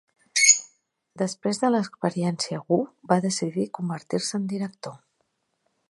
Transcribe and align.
Després 1.23 1.59
de 1.63 1.69
l'experiència 1.75 2.63
Wu 2.71 2.81
va 3.13 3.21
decidir 3.27 3.69
convertir-se 3.79 4.37
en 4.41 4.53
director. 4.57 4.99